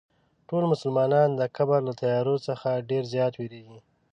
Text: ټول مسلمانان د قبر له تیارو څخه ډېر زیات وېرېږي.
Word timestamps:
ټول 0.47 0.63
مسلمانان 0.73 1.29
د 1.39 1.41
قبر 1.57 1.79
له 1.87 1.93
تیارو 2.01 2.35
څخه 2.47 2.85
ډېر 2.89 3.03
زیات 3.13 3.33
وېرېږي. 3.37 3.79